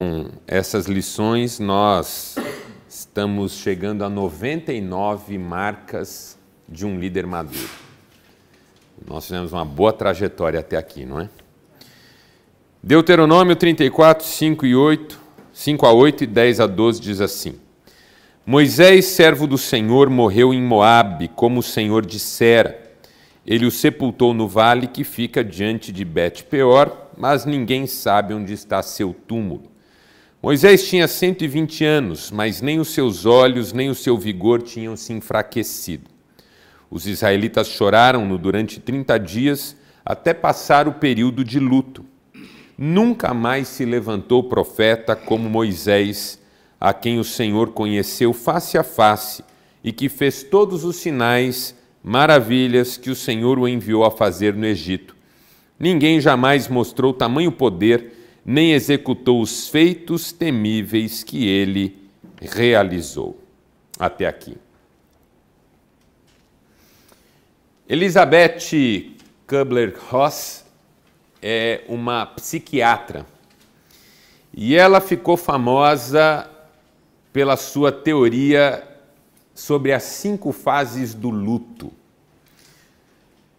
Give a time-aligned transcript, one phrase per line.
[0.00, 2.34] Com essas lições, nós
[2.88, 7.68] estamos chegando a 99 marcas de um líder maduro.
[9.06, 11.28] Nós fizemos uma boa trajetória até aqui, não é?
[12.82, 15.20] Deuteronômio 34, 5 e 8,
[15.52, 17.60] 5 a 8 e 10 a 12 diz assim:
[18.46, 22.90] Moisés, servo do Senhor, morreu em Moabe, como o Senhor dissera.
[23.46, 28.82] Ele o sepultou no vale que fica diante de Bet-peor, mas ninguém sabe onde está
[28.82, 29.69] seu túmulo.
[30.42, 35.12] Moisés tinha 120 anos, mas nem os seus olhos nem o seu vigor tinham se
[35.12, 36.08] enfraquecido.
[36.90, 42.06] Os israelitas choraram-no durante 30 dias até passar o período de luto.
[42.76, 46.40] Nunca mais se levantou profeta como Moisés,
[46.80, 49.44] a quem o Senhor conheceu face a face
[49.84, 54.64] e que fez todos os sinais, maravilhas que o Senhor o enviou a fazer no
[54.64, 55.14] Egito.
[55.78, 58.19] Ninguém jamais mostrou tamanho poder
[58.50, 61.96] nem executou os feitos temíveis que ele
[62.40, 63.40] realizou.
[63.96, 64.56] Até aqui.
[67.88, 69.14] Elizabeth
[69.46, 70.64] Kubler-Ross
[71.40, 73.24] é uma psiquiatra
[74.52, 76.50] e ela ficou famosa
[77.32, 78.82] pela sua teoria
[79.54, 81.92] sobre as cinco fases do luto.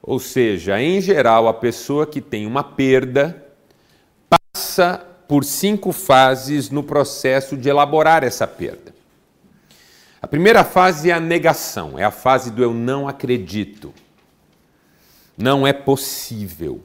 [0.04, 3.51] Ou seja, em geral, a pessoa que tem uma perda
[4.72, 8.94] passa por cinco fases no processo de elaborar essa perda.
[10.22, 13.94] A primeira fase é a negação, é a fase do eu não acredito.
[15.38, 16.82] Não é possível.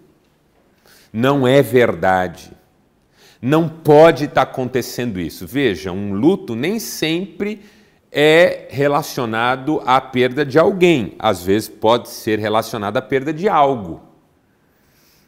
[1.12, 2.51] Não é verdade.
[3.41, 5.47] Não pode estar acontecendo isso.
[5.47, 7.62] Veja, um luto nem sempre
[8.11, 11.15] é relacionado à perda de alguém.
[11.19, 14.06] Às vezes pode ser relacionado à perda de algo.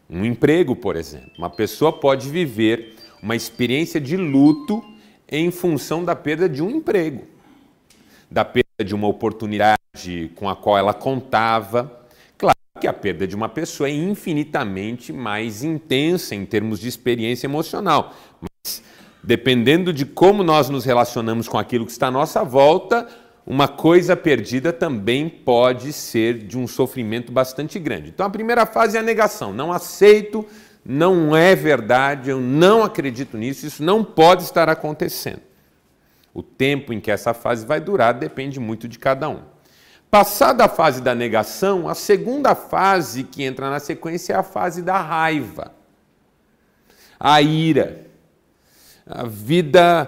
[0.09, 1.31] Um emprego, por exemplo.
[1.37, 4.83] Uma pessoa pode viver uma experiência de luto
[5.29, 7.27] em função da perda de um emprego,
[8.31, 12.07] da perda de uma oportunidade com a qual ela contava.
[12.39, 17.47] Claro que a perda de uma pessoa é infinitamente mais intensa em termos de experiência
[17.47, 18.83] emocional, mas
[19.23, 23.07] dependendo de como nós nos relacionamos com aquilo que está à nossa volta,
[23.51, 28.11] uma coisa perdida também pode ser de um sofrimento bastante grande.
[28.11, 29.55] Então a primeira fase é a negação.
[29.55, 30.45] Não aceito,
[30.85, 35.41] não é verdade, eu não acredito nisso, isso não pode estar acontecendo.
[36.35, 39.41] O tempo em que essa fase vai durar depende muito de cada um.
[40.11, 44.83] Passada a fase da negação, a segunda fase que entra na sequência é a fase
[44.83, 45.73] da raiva,
[47.19, 48.09] a ira.
[49.11, 50.07] A vida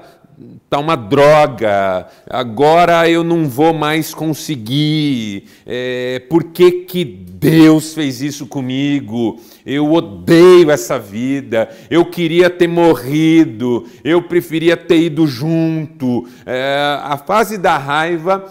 [0.68, 8.20] tá uma droga, agora eu não vou mais conseguir, é, por que, que Deus fez
[8.20, 9.40] isso comigo?
[9.66, 16.28] Eu odeio essa vida, eu queria ter morrido, eu preferia ter ido junto.
[16.46, 18.44] É, a fase da raiva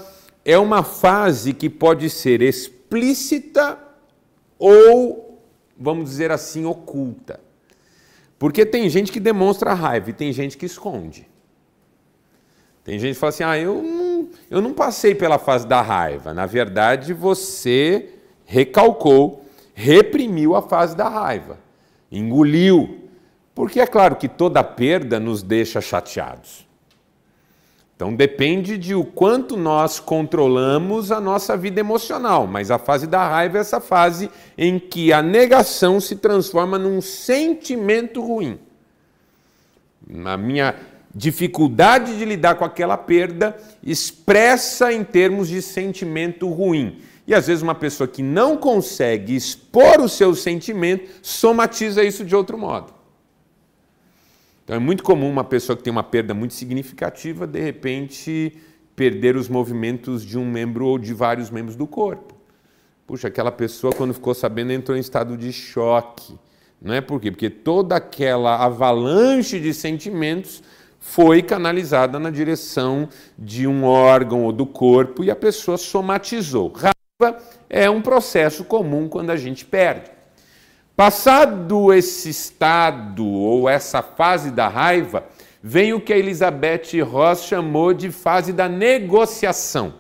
[0.44, 3.78] é uma fase que pode ser explícita
[4.58, 5.42] ou,
[5.80, 7.40] vamos dizer assim, oculta.
[8.38, 11.29] Porque tem gente que demonstra raiva e tem gente que esconde.
[12.90, 16.34] Tem gente que fala assim: ah, eu não, eu não passei pela fase da raiva.
[16.34, 18.10] Na verdade, você
[18.46, 19.46] recalcou,
[19.76, 21.60] reprimiu a fase da raiva,
[22.12, 23.08] engoliu.
[23.54, 26.68] Porque é claro que toda perda nos deixa chateados.
[27.96, 33.30] Então depende de o quanto nós controlamos a nossa vida emocional, mas a fase da
[33.30, 38.58] raiva é essa fase em que a negação se transforma num sentimento ruim.
[40.08, 40.74] Na minha
[41.14, 47.02] dificuldade de lidar com aquela perda expressa em termos de sentimento ruim.
[47.26, 52.36] E às vezes uma pessoa que não consegue expor o seu sentimento somatiza isso de
[52.36, 52.94] outro modo.
[54.64, 58.56] Então é muito comum uma pessoa que tem uma perda muito significativa, de repente,
[58.96, 62.36] perder os movimentos de um membro ou de vários membros do corpo.
[63.08, 66.38] Puxa, aquela pessoa, quando ficou sabendo, entrou em estado de choque.
[66.80, 67.32] Não é por quê?
[67.32, 70.62] Porque toda aquela avalanche de sentimentos
[71.00, 73.08] foi canalizada na direção
[73.38, 76.74] de um órgão ou do corpo e a pessoa somatizou.
[76.74, 80.12] Raiva é um processo comum quando a gente perde.
[80.96, 85.24] Passado esse estado ou essa fase da raiva,
[85.64, 89.94] vem o que a Elizabeth Ross chamou de fase da negociação.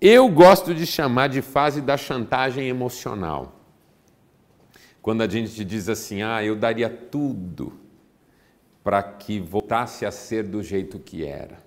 [0.00, 3.60] Eu gosto de chamar de fase da chantagem emocional.
[5.00, 7.79] Quando a gente diz assim, ah, eu daria tudo
[8.82, 11.58] para que voltasse a ser do jeito que era.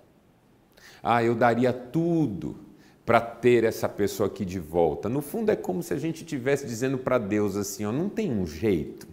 [1.01, 2.57] Ah, eu daria tudo
[3.05, 5.09] para ter essa pessoa aqui de volta.
[5.09, 8.31] No fundo, é como se a gente estivesse dizendo para Deus assim: ó, não tem
[8.31, 9.07] um jeito,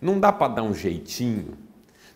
[0.00, 1.56] não dá para dar um jeitinho,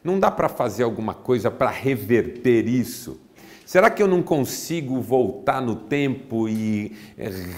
[0.05, 3.21] Não dá para fazer alguma coisa para reverter isso?
[3.65, 6.97] Será que eu não consigo voltar no tempo e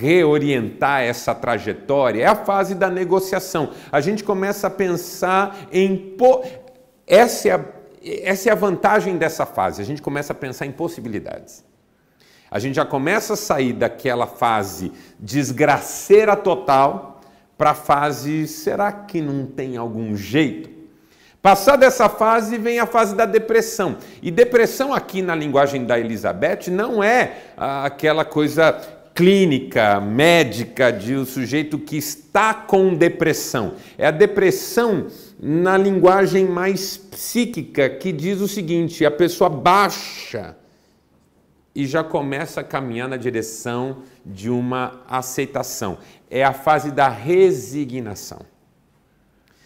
[0.00, 2.22] reorientar essa trajetória?
[2.22, 3.72] É a fase da negociação.
[3.92, 6.14] A gente começa a pensar em.
[6.16, 6.42] Po...
[7.08, 7.60] Essa, é a...
[8.22, 9.82] Essa é a vantagem dessa fase.
[9.82, 11.64] A gente começa a pensar em possibilidades.
[12.50, 17.20] A gente já começa a sair daquela fase desgraceira total
[17.56, 20.78] para a fase: será que não tem algum jeito?
[21.42, 23.96] Passada essa fase, vem a fase da depressão.
[24.20, 28.76] E depressão, aqui na linguagem da Elizabeth, não é ah, aquela coisa
[29.18, 33.74] clínica, médica, de um sujeito que está com depressão.
[33.98, 35.08] É a depressão
[35.40, 40.56] na linguagem mais psíquica, que diz o seguinte: a pessoa baixa
[41.74, 45.98] e já começa a caminhar na direção de uma aceitação.
[46.30, 48.42] É a fase da resignação.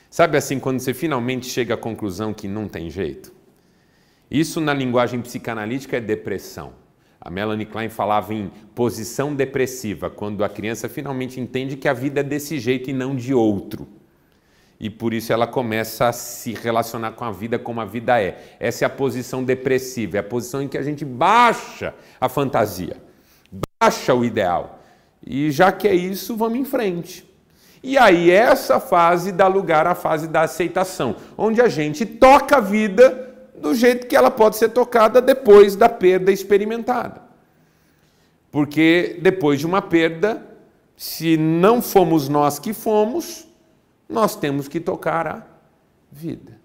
[0.09, 3.31] Sabe assim, quando você finalmente chega à conclusão que não tem jeito?
[4.31, 6.81] Isso na linguagem psicanalítica é depressão.
[7.25, 12.19] A Melanie Klein falava em posição depressiva, quando a criança finalmente entende que a vida
[12.19, 13.87] é desse jeito e não de outro.
[14.81, 18.57] E por isso ela começa a se relacionar com a vida como a vida é.
[18.59, 22.97] Essa é a posição depressiva, é a posição em que a gente baixa a fantasia,
[23.81, 24.81] baixa o ideal.
[25.25, 27.25] E já que é isso, vamos em frente.
[27.85, 32.61] E aí essa fase dá lugar à fase da aceitação, onde a gente toca a
[32.61, 33.32] vida
[33.63, 37.23] do jeito que ela pode ser tocada depois da perda experimentada.
[38.51, 40.47] Porque depois de uma perda,
[40.97, 43.47] se não fomos nós que fomos,
[44.09, 45.47] nós temos que tocar a
[46.11, 46.61] vida.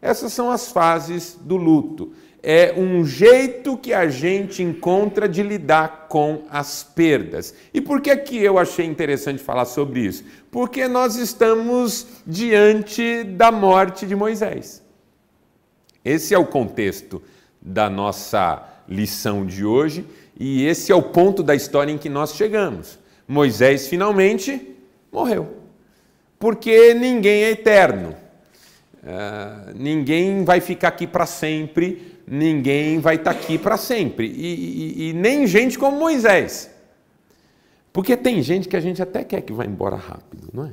[0.00, 2.12] Essas são as fases do luto
[2.48, 7.52] é um jeito que a gente encontra de lidar com as perdas.
[7.74, 10.24] E por que que eu achei interessante falar sobre isso?
[10.48, 14.80] Porque nós estamos diante da morte de Moisés.
[16.06, 17.22] Esse é o contexto
[17.60, 20.06] da nossa lição de hoje
[20.38, 22.98] e esse é o ponto da história em que nós chegamos.
[23.26, 24.76] Moisés finalmente
[25.10, 25.56] morreu.
[26.38, 28.14] Porque ninguém é eterno.
[29.02, 34.26] Uh, ninguém vai ficar aqui para sempre ninguém vai estar tá aqui para sempre.
[34.26, 36.70] E, e, e, nem gente como Moisés.
[37.92, 40.72] Porque tem gente que a gente até quer que vá embora rápido, não é?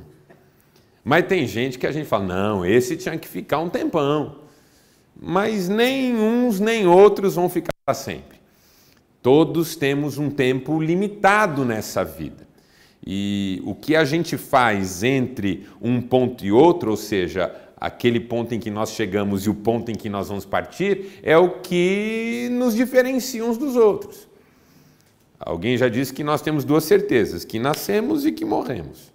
[1.02, 4.43] Mas tem gente que a gente fala, não, esse tinha que ficar um tempão.
[5.20, 8.38] Mas nem uns nem outros vão ficar para sempre.
[9.22, 12.46] Todos temos um tempo limitado nessa vida.
[13.06, 18.54] E o que a gente faz entre um ponto e outro, ou seja, aquele ponto
[18.54, 22.48] em que nós chegamos e o ponto em que nós vamos partir, é o que
[22.52, 24.26] nos diferencia uns dos outros.
[25.38, 29.13] Alguém já disse que nós temos duas certezas: que nascemos e que morremos.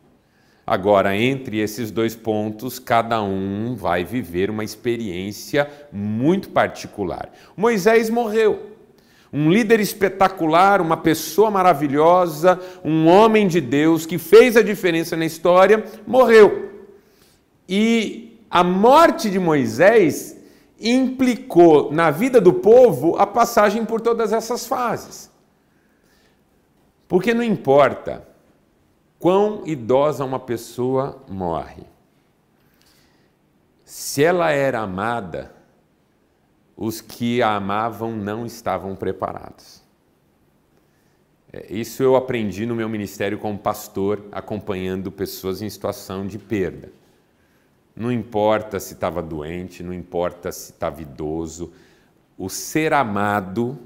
[0.69, 7.33] Agora, entre esses dois pontos, cada um vai viver uma experiência muito particular.
[7.57, 8.77] Moisés morreu.
[9.33, 15.25] Um líder espetacular, uma pessoa maravilhosa, um homem de Deus que fez a diferença na
[15.25, 16.69] história, morreu.
[17.67, 20.37] E a morte de Moisés
[20.79, 25.31] implicou na vida do povo a passagem por todas essas fases.
[27.07, 28.28] Porque não importa
[29.19, 31.83] quão idosa uma pessoa morre,
[33.83, 35.51] se ela era amada,
[36.77, 39.83] os que a amavam não estavam preparados.
[41.51, 46.89] É, isso eu aprendi no meu ministério como pastor, acompanhando pessoas em situação de perda.
[47.95, 51.73] Não importa se estava doente, não importa se estava idoso,
[52.37, 53.77] o ser amado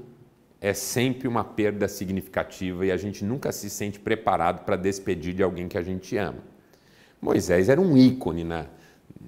[0.64, 5.42] é sempre uma perda significativa e a gente nunca se sente preparado para despedir de
[5.42, 6.38] alguém que a gente ama.
[7.20, 8.64] Moisés era um ícone na,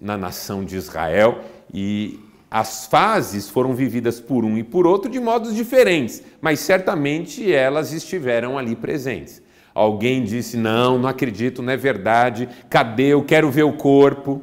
[0.00, 2.18] na nação de Israel e
[2.50, 7.92] as fases foram vividas por um e por outro de modos diferentes, mas certamente elas
[7.92, 9.42] estiveram ali presentes.
[9.74, 13.08] Alguém disse: Não, não acredito, não é verdade, cadê?
[13.08, 14.40] Eu quero ver o corpo.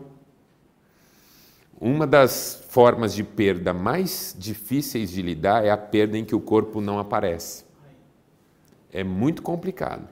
[1.81, 6.39] Uma das formas de perda mais difíceis de lidar é a perda em que o
[6.39, 7.65] corpo não aparece.
[8.91, 10.09] É muito complicado,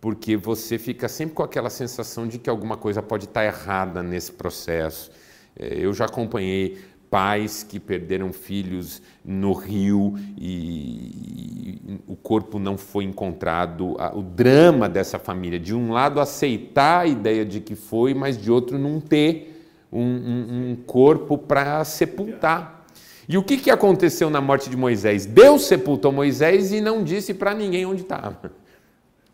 [0.00, 4.30] porque você fica sempre com aquela sensação de que alguma coisa pode estar errada nesse
[4.30, 5.10] processo.
[5.58, 6.78] É, eu já acompanhei
[7.10, 13.96] pais que perderam filhos no rio e o corpo não foi encontrado.
[14.14, 18.52] O drama dessa família, de um lado aceitar a ideia de que foi, mas de
[18.52, 19.51] outro não ter
[19.92, 22.86] um, um, um corpo para sepultar.
[23.28, 25.26] E o que, que aconteceu na morte de Moisés?
[25.26, 28.52] Deus sepultou Moisés e não disse para ninguém onde estava.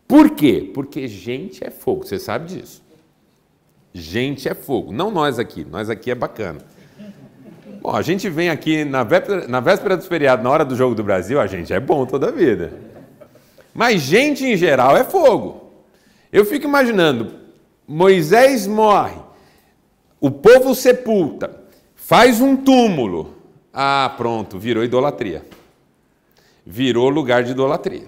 [0.07, 0.69] Por quê?
[0.73, 2.83] Porque gente é fogo, você sabe disso.
[3.93, 4.91] Gente é fogo.
[4.91, 6.59] Não nós aqui, nós aqui é bacana.
[7.81, 10.93] Bom, a gente vem aqui na véspera, na véspera do feriado, na hora do jogo
[10.93, 12.73] do Brasil, a gente é bom toda a vida.
[13.73, 15.71] Mas gente em geral é fogo.
[16.31, 17.35] Eu fico imaginando,
[17.87, 19.17] Moisés morre,
[20.21, 21.63] o povo sepulta,
[21.95, 23.35] faz um túmulo.
[23.73, 25.45] Ah, pronto, virou idolatria.
[26.65, 28.07] Virou lugar de idolatria.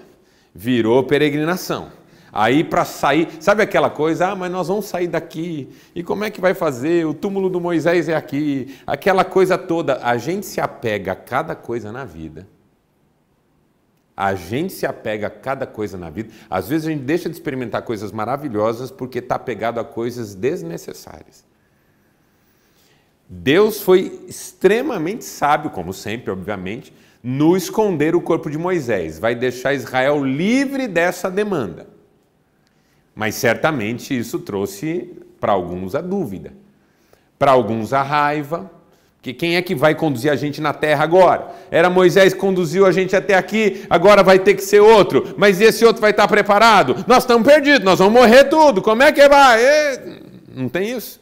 [0.53, 1.91] Virou peregrinação.
[2.33, 5.69] Aí para sair, sabe aquela coisa, ah, mas nós vamos sair daqui.
[5.93, 7.05] E como é que vai fazer?
[7.05, 8.77] O túmulo do Moisés é aqui.
[8.87, 9.99] Aquela coisa toda.
[10.03, 12.47] A gente se apega a cada coisa na vida.
[14.15, 16.31] A gente se apega a cada coisa na vida.
[16.49, 21.50] Às vezes a gente deixa de experimentar coisas maravilhosas porque está apegado a coisas desnecessárias.
[23.33, 29.17] Deus foi extremamente sábio, como sempre, obviamente, no esconder o corpo de Moisés.
[29.17, 31.87] Vai deixar Israel livre dessa demanda.
[33.15, 36.51] Mas certamente isso trouxe para alguns a dúvida,
[37.39, 38.69] para alguns a raiva,
[39.21, 41.55] que quem é que vai conduzir a gente na terra agora?
[41.71, 45.61] Era Moisés que conduziu a gente até aqui, agora vai ter que ser outro, mas
[45.61, 47.05] esse outro vai estar preparado?
[47.07, 49.63] Nós estamos perdidos, nós vamos morrer tudo, como é que vai?
[49.63, 50.21] E...
[50.53, 51.20] Não tem isso.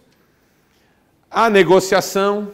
[1.29, 2.49] A negociação,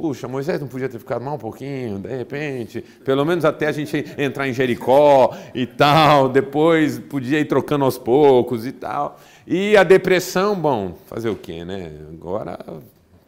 [0.00, 3.72] Puxa, Moisés não podia ter ficado mal um pouquinho, de repente, pelo menos até a
[3.72, 9.20] gente entrar em Jericó e tal, depois podia ir trocando aos poucos e tal.
[9.46, 11.92] E a depressão, bom, fazer o quê, né?
[12.14, 12.58] Agora,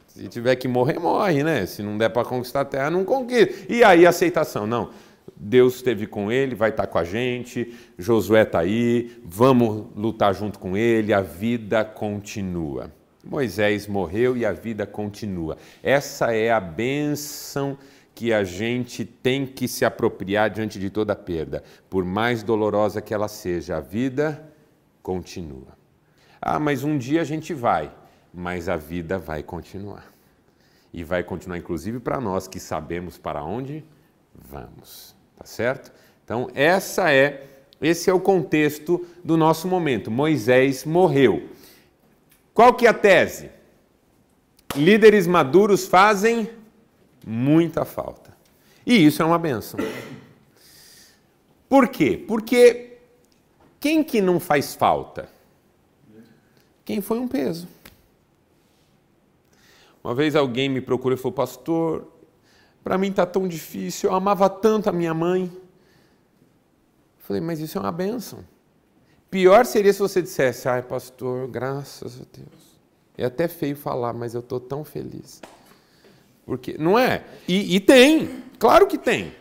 [0.09, 1.67] se tiver que morrer, morre, né?
[1.67, 3.53] Se não der para conquistar a terra, não conquista.
[3.69, 4.89] E aí a aceitação, não.
[5.37, 10.59] Deus esteve com ele, vai estar com a gente, Josué está aí, vamos lutar junto
[10.59, 12.91] com ele, a vida continua.
[13.25, 15.57] Moisés morreu e a vida continua.
[15.83, 17.79] Essa é a bênção
[18.15, 21.63] que a gente tem que se apropriar diante de toda perda.
[21.89, 24.45] Por mais dolorosa que ela seja, a vida
[25.03, 25.77] continua.
[26.41, 27.93] Ah, mas um dia a gente vai,
[28.35, 30.13] mas a vida vai continuar.
[30.93, 33.85] E vai continuar, inclusive, para nós que sabemos para onde
[34.35, 35.17] vamos.
[35.37, 35.93] Tá certo?
[36.25, 37.47] Então, essa é,
[37.81, 40.11] esse é o contexto do nosso momento.
[40.11, 41.49] Moisés morreu.
[42.55, 43.51] Qual que é a tese?
[44.75, 46.51] Líderes maduros fazem
[47.27, 48.37] muita falta.
[48.85, 49.79] E isso é uma benção.
[51.69, 52.23] Por quê?
[52.29, 52.99] Porque
[53.81, 55.29] quem que não faz falta?
[56.85, 57.69] Quem foi um peso.
[60.03, 62.09] Uma vez alguém me procurou e falou, pastor,
[62.83, 65.51] para mim está tão difícil, eu amava tanto a minha mãe.
[67.19, 68.45] Falei, mas isso é uma benção.
[69.33, 72.79] Pior seria se você dissesse, ai pastor, graças a Deus.
[73.17, 75.41] É até feio falar, mas eu estou tão feliz.
[76.45, 77.25] Porque, não é?
[77.49, 79.33] E, e tem, claro que tem.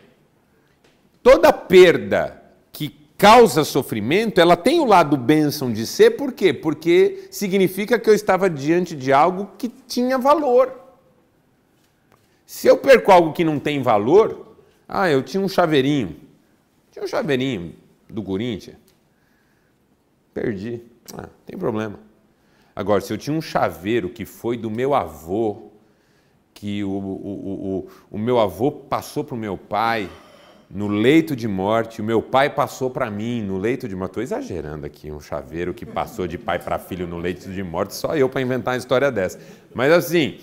[1.22, 6.54] Toda perda que causa sofrimento, ela tem o lado bênção de ser, por quê?
[6.54, 10.72] Porque significa que eu estava diante de algo que tinha valor.
[12.46, 14.56] Se eu perco algo que não tem valor,
[14.88, 16.16] ah, eu tinha um chaveirinho.
[16.90, 17.74] Tinha um chaveirinho
[18.08, 18.81] do Corinthians.
[20.34, 20.82] Perdi.
[21.16, 21.98] Ah, tem problema.
[22.74, 25.70] Agora, se eu tinha um chaveiro que foi do meu avô,
[26.54, 30.08] que o, o, o, o meu avô passou para o meu pai
[30.70, 34.12] no leito de morte, o meu pai passou para mim no leito de morte.
[34.12, 37.94] Estou exagerando aqui, um chaveiro que passou de pai para filho no leito de morte,
[37.94, 39.38] só eu para inventar uma história dessa.
[39.74, 40.38] Mas assim,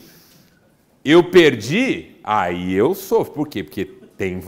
[1.03, 3.33] eu perdi, aí eu sofro.
[3.33, 3.63] Por quê?
[3.63, 4.39] Porque tem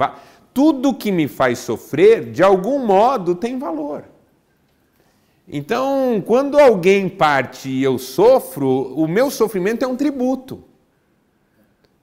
[0.53, 4.03] tudo que me faz sofrer, de algum modo, tem valor.
[5.53, 10.63] Então, quando alguém parte e eu sofro, o meu sofrimento é um tributo.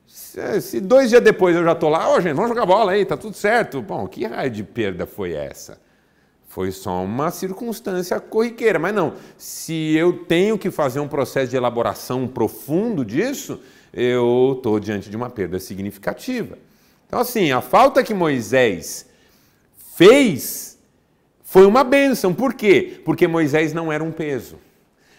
[0.07, 3.07] Se dois dias depois eu já estou lá, ô oh, gente, vamos jogar bola aí,
[3.07, 3.81] tá tudo certo.
[3.81, 5.81] Bom, que raio de perda foi essa?
[6.47, 9.15] Foi só uma circunstância corriqueira, mas não.
[9.39, 13.61] Se eu tenho que fazer um processo de elaboração profundo disso,
[13.95, 16.59] eu estou diante de uma perda significativa.
[17.07, 19.07] Então, assim, a falta que Moisés
[19.97, 20.78] fez
[21.49, 22.35] foi uma bênção.
[22.35, 23.01] Por quê?
[23.07, 24.59] Porque Moisés não era um peso.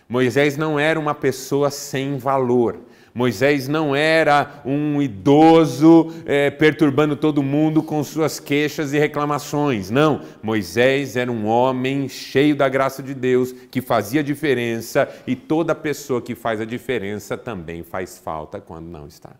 [0.07, 2.77] Moisés não era uma pessoa sem valor.
[3.15, 9.89] Moisés não era um idoso é, perturbando todo mundo com suas queixas e reclamações.
[9.89, 10.21] Não.
[10.43, 16.21] Moisés era um homem cheio da graça de Deus, que fazia diferença, e toda pessoa
[16.21, 19.31] que faz a diferença também faz falta quando não está.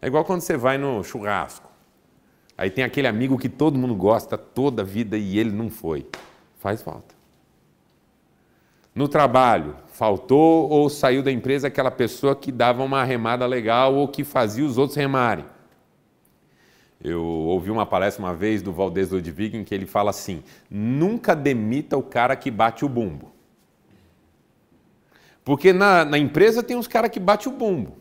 [0.00, 1.75] É igual quando você vai no churrasco.
[2.56, 6.06] Aí tem aquele amigo que todo mundo gosta toda a vida e ele não foi.
[6.58, 7.14] Faz falta.
[8.94, 14.08] No trabalho, faltou ou saiu da empresa aquela pessoa que dava uma remada legal ou
[14.08, 15.44] que fazia os outros remarem.
[17.04, 21.36] Eu ouvi uma palestra uma vez do Valdez Ludwig em que ele fala assim: nunca
[21.36, 23.30] demita o cara que bate o bumbo.
[25.44, 27.98] Porque na, na empresa tem uns caras que bate o bumbo.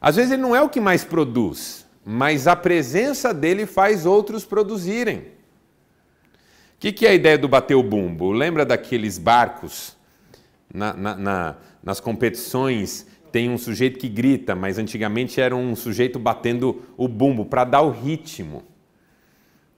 [0.00, 4.44] Às vezes ele não é o que mais produz, mas a presença dele faz outros
[4.44, 5.18] produzirem.
[5.18, 5.24] O
[6.78, 8.30] que, que é a ideia do bater o bumbo?
[8.30, 9.96] Lembra daqueles barcos
[10.72, 13.06] na, na, na, nas competições?
[13.32, 17.80] Tem um sujeito que grita, mas antigamente era um sujeito batendo o bumbo para dar
[17.80, 18.62] o ritmo.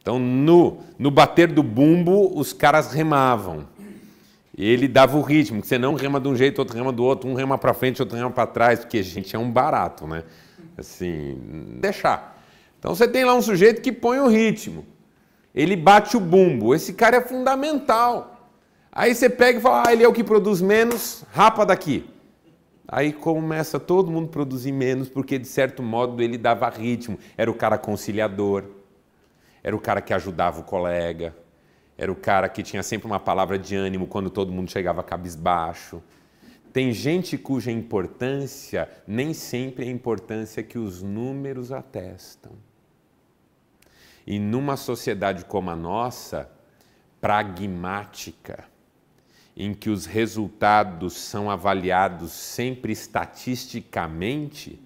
[0.02, 3.66] Então, no, no bater do bumbo, os caras remavam.
[4.56, 7.04] E ele dava o ritmo, que você não rema de um jeito, outro rema do
[7.04, 10.06] outro, um rema para frente, outro rema para trás, porque a gente é um barato,
[10.06, 10.25] né?
[10.76, 11.38] Assim,
[11.80, 12.42] deixar.
[12.78, 14.85] Então você tem lá um sujeito que põe o ritmo.
[15.54, 16.75] Ele bate o bumbo.
[16.75, 18.50] Esse cara é fundamental.
[18.92, 22.09] Aí você pega e fala, ah, ele é o que produz menos, rapa daqui.
[22.88, 27.18] Aí começa todo mundo produzir menos, porque de certo modo ele dava ritmo.
[27.37, 28.64] Era o cara conciliador,
[29.62, 31.35] era o cara que ajudava o colega,
[31.99, 36.00] era o cara que tinha sempre uma palavra de ânimo quando todo mundo chegava cabisbaixo.
[36.76, 42.52] Tem gente cuja importância nem sempre é a importância que os números atestam.
[44.26, 46.50] E numa sociedade como a nossa,
[47.18, 48.64] pragmática,
[49.56, 54.78] em que os resultados são avaliados sempre estatisticamente,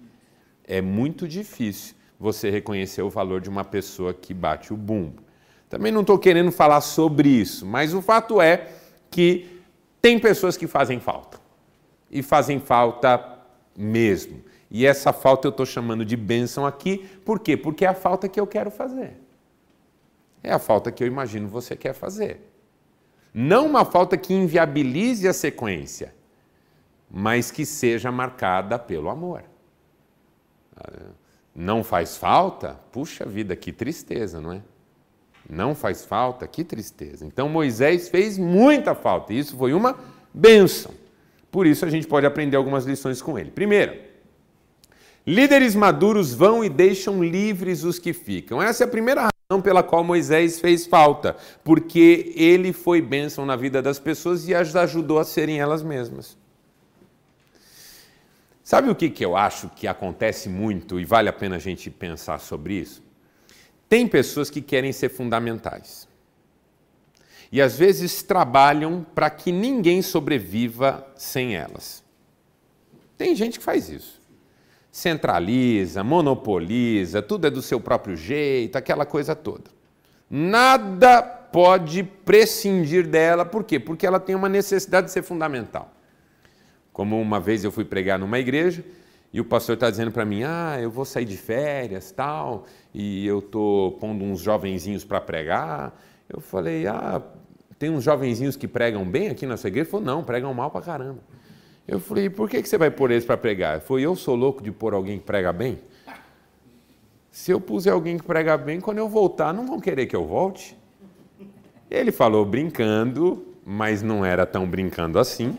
[0.63, 5.21] é muito difícil você reconhecer o valor de uma pessoa que bate o bumbo.
[5.67, 8.69] Também não estou querendo falar sobre isso, mas o fato é
[9.09, 9.59] que
[10.01, 11.40] tem pessoas que fazem falta.
[12.11, 13.39] E fazem falta
[13.75, 14.43] mesmo.
[14.69, 17.57] E essa falta eu estou chamando de bênção aqui, por quê?
[17.57, 19.17] Porque é a falta que eu quero fazer.
[20.43, 22.51] É a falta que eu imagino você quer fazer.
[23.33, 26.13] Não uma falta que inviabilize a sequência,
[27.09, 29.43] mas que seja marcada pelo amor.
[31.53, 32.79] Não faz falta?
[32.91, 34.61] Puxa vida, que tristeza, não é?
[35.49, 36.47] Não faz falta?
[36.47, 37.25] Que tristeza.
[37.25, 39.97] Então Moisés fez muita falta e isso foi uma
[40.33, 40.93] bênção.
[41.51, 43.51] Por isso a gente pode aprender algumas lições com ele.
[43.51, 43.99] Primeiro,
[45.27, 48.61] líderes maduros vão e deixam livres os que ficam.
[48.61, 53.57] Essa é a primeira razão pela qual Moisés fez falta, porque ele foi bênção na
[53.57, 56.37] vida das pessoas e as ajudou a serem elas mesmas.
[58.63, 61.89] Sabe o que, que eu acho que acontece muito e vale a pena a gente
[61.89, 63.03] pensar sobre isso?
[63.89, 66.07] Tem pessoas que querem ser fundamentais.
[67.51, 72.03] E às vezes trabalham para que ninguém sobreviva sem elas.
[73.17, 74.21] Tem gente que faz isso.
[74.91, 79.65] Centraliza, monopoliza, tudo é do seu próprio jeito, aquela coisa toda.
[80.29, 83.79] Nada pode prescindir dela, por quê?
[83.79, 85.93] Porque ela tem uma necessidade de ser fundamental.
[86.93, 88.83] Como uma vez eu fui pregar numa igreja
[89.33, 93.25] e o pastor está dizendo para mim: ah, eu vou sair de férias, tal, e
[93.25, 95.93] eu estou pondo uns jovenzinhos para pregar.
[96.31, 97.21] Eu falei: ah,
[97.77, 99.85] tem uns jovenzinhos que pregam bem aqui na sua igreja?
[99.85, 101.19] Ele falou: não, pregam mal para caramba.
[101.87, 103.75] Eu falei: por que, que você vai pôr eles para pregar?
[103.75, 105.79] Ele falou: eu sou louco de pôr alguém que prega bem?
[107.29, 110.25] Se eu puser alguém que prega bem, quando eu voltar, não vão querer que eu
[110.25, 110.77] volte?
[111.89, 115.57] Ele falou brincando, mas não era tão brincando assim.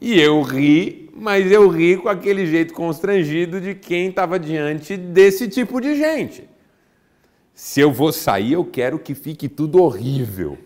[0.00, 5.48] E eu ri, mas eu ri com aquele jeito constrangido de quem estava diante desse
[5.48, 6.48] tipo de gente.
[7.56, 10.58] Se eu vou sair, eu quero que fique tudo horrível,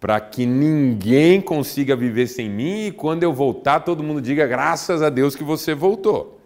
[0.00, 5.02] para que ninguém consiga viver sem mim e quando eu voltar, todo mundo diga graças
[5.02, 6.40] a Deus que você voltou.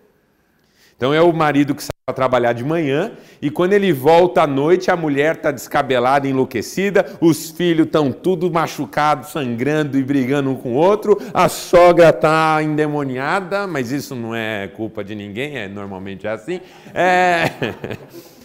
[0.97, 4.47] Então é o marido que sai para trabalhar de manhã e quando ele volta à
[4.49, 10.57] noite, a mulher está descabelada, enlouquecida, os filhos estão tudo machucados, sangrando e brigando um
[10.57, 15.69] com o outro, a sogra está endemoniada, mas isso não é culpa de ninguém, é
[15.69, 16.61] normalmente é assim.
[16.93, 17.45] É...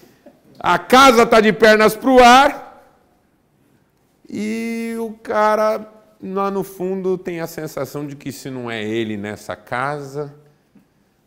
[0.65, 2.88] A casa está de pernas para o ar
[4.30, 9.17] e o cara lá no fundo tem a sensação de que se não é ele
[9.17, 10.34] nessa casa,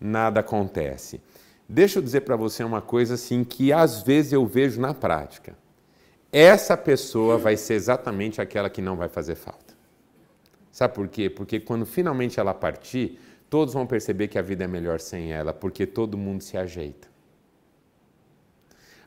[0.01, 1.21] nada acontece.
[1.69, 5.55] Deixa eu dizer para você uma coisa assim que às vezes eu vejo na prática.
[6.33, 9.75] Essa pessoa vai ser exatamente aquela que não vai fazer falta.
[10.73, 11.29] Sabe por quê?
[11.29, 13.21] Porque quando finalmente ela partir,
[13.51, 17.16] todos vão perceber que a vida é melhor sem ela, porque todo mundo se ajeita.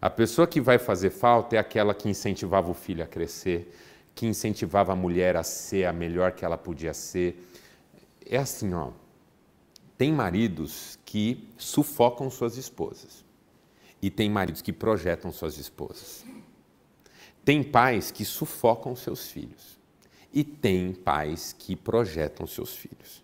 [0.01, 3.75] A pessoa que vai fazer falta é aquela que incentivava o filho a crescer,
[4.15, 7.45] que incentivava a mulher a ser a melhor que ela podia ser.
[8.25, 8.91] É assim, ó.
[9.97, 13.25] Tem maridos que sufocam suas esposas
[14.01, 16.23] e tem maridos que projetam suas esposas.
[17.43, 19.77] Tem pais que sufocam seus filhos
[20.31, 23.23] e tem pais que projetam seus filhos.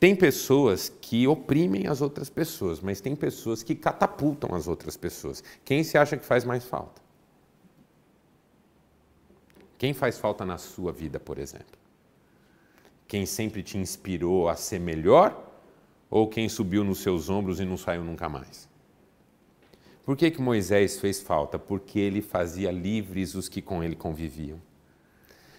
[0.00, 5.44] Tem pessoas que oprimem as outras pessoas, mas tem pessoas que catapultam as outras pessoas.
[5.62, 7.02] Quem se acha que faz mais falta?
[9.76, 11.78] Quem faz falta na sua vida, por exemplo?
[13.06, 15.46] Quem sempre te inspirou a ser melhor
[16.08, 18.70] ou quem subiu nos seus ombros e não saiu nunca mais?
[20.02, 21.58] Por que, que Moisés fez falta?
[21.58, 24.60] Porque ele fazia livres os que com ele conviviam.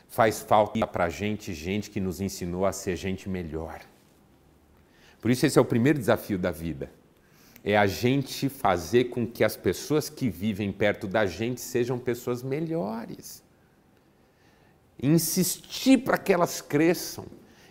[0.08, 3.90] Faz falta para a gente gente que nos ensinou a ser gente melhor.
[5.22, 6.92] Por isso, esse é o primeiro desafio da vida.
[7.64, 12.42] É a gente fazer com que as pessoas que vivem perto da gente sejam pessoas
[12.42, 13.44] melhores.
[15.02, 17.26] Insistir para que elas cresçam,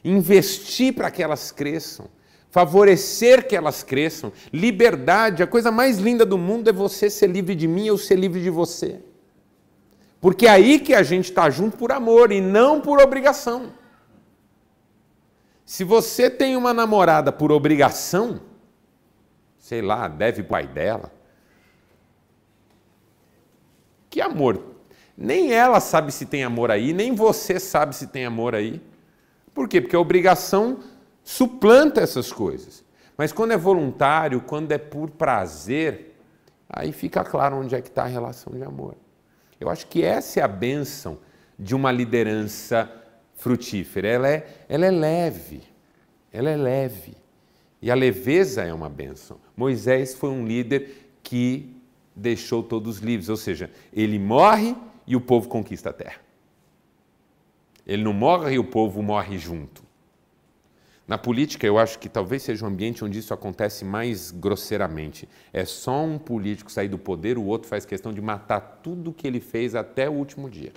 [0.05, 2.09] investir para que elas cresçam
[2.51, 4.33] favorecer que elas cresçam.
[4.53, 8.17] Liberdade, a coisa mais linda do mundo é você ser livre de mim eu ser
[8.17, 9.01] livre de você.
[10.21, 13.73] Porque é aí que a gente está junto por amor e não por obrigação.
[15.70, 18.40] Se você tem uma namorada por obrigação,
[19.56, 21.12] sei lá, deve pai dela,
[24.11, 24.64] que amor?
[25.16, 28.83] Nem ela sabe se tem amor aí, nem você sabe se tem amor aí.
[29.54, 29.80] Por quê?
[29.80, 30.80] Porque a obrigação
[31.22, 32.85] suplanta essas coisas.
[33.16, 36.20] Mas quando é voluntário, quando é por prazer,
[36.68, 38.96] aí fica claro onde é que está a relação de amor.
[39.61, 41.20] Eu acho que essa é a bênção
[41.56, 43.00] de uma liderança
[43.40, 44.07] frutífera.
[44.07, 45.62] Ela é, ela é leve,
[46.33, 47.14] ela é leve.
[47.83, 49.38] E a leveza é uma bênção.
[49.57, 51.74] Moisés foi um líder que
[52.14, 54.76] deixou todos livres, ou seja, ele morre
[55.07, 56.20] e o povo conquista a terra.
[57.87, 59.83] Ele não morre e o povo morre junto.
[61.09, 65.29] Na política, eu acho que talvez seja um ambiente onde isso acontece mais grosseiramente.
[65.53, 69.26] É só um político sair do poder, o outro faz questão de matar tudo que
[69.26, 70.72] ele fez até o último dia.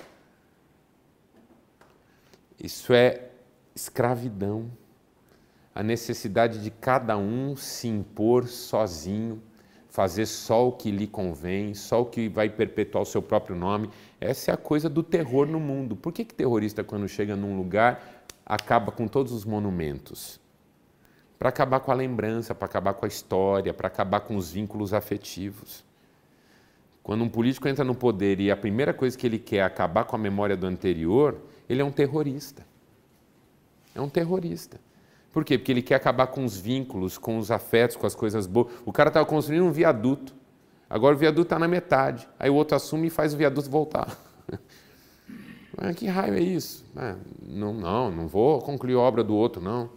[2.63, 3.27] Isso é
[3.75, 4.71] escravidão.
[5.75, 9.43] A necessidade de cada um se impor sozinho,
[9.89, 13.89] fazer só o que lhe convém, só o que vai perpetuar o seu próprio nome.
[14.21, 15.95] Essa é a coisa do terror no mundo.
[15.95, 20.39] Por que, que terrorista, quando chega num lugar, acaba com todos os monumentos.
[21.37, 24.93] Para acabar com a lembrança, para acabar com a história, para acabar com os vínculos
[24.93, 25.83] afetivos.
[27.01, 30.05] Quando um político entra no poder e a primeira coisa que ele quer é acabar
[30.05, 31.37] com a memória do anterior,
[31.69, 32.65] ele é um terrorista.
[33.95, 34.79] É um terrorista.
[35.31, 35.57] Por quê?
[35.57, 38.71] Porque ele quer acabar com os vínculos, com os afetos, com as coisas boas.
[38.85, 40.35] O cara estava construindo um viaduto.
[40.89, 42.27] Agora o viaduto está na metade.
[42.39, 44.15] Aí o outro assume e faz o viaduto voltar.
[45.75, 46.85] Mas que raio é isso?
[46.95, 49.89] Ah, não, não, não vou concluir a obra do outro, não.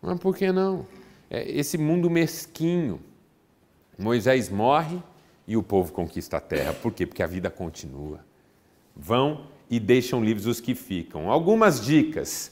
[0.00, 0.86] Mas por que não?
[1.28, 3.00] É esse mundo mesquinho.
[3.98, 5.02] Moisés morre
[5.48, 6.72] e o povo conquista a terra.
[6.72, 7.06] Por quê?
[7.06, 8.24] Porque a vida continua.
[8.94, 11.30] Vão e deixam livres os que ficam.
[11.30, 12.50] Algumas dicas.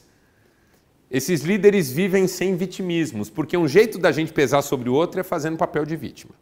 [1.11, 5.23] Esses líderes vivem sem vitimismos, porque um jeito da gente pesar sobre o outro é
[5.23, 6.33] fazendo papel de vítima.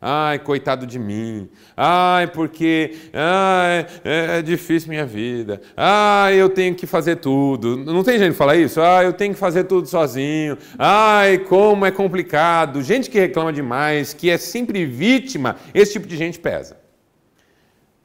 [0.00, 1.48] Ai, coitado de mim.
[1.76, 5.60] Ai, porque ai, é, é, difícil minha vida.
[5.76, 7.76] Ai, eu tenho que fazer tudo.
[7.76, 8.80] Não tem gente que fala isso?
[8.80, 10.56] Ai, eu tenho que fazer tudo sozinho.
[10.78, 12.80] Ai, como é complicado.
[12.80, 16.76] Gente que reclama demais, que é sempre vítima, esse tipo de gente pesa.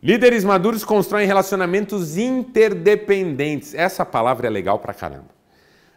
[0.03, 3.73] Líderes maduros constroem relacionamentos interdependentes.
[3.73, 5.29] Essa palavra é legal pra caramba.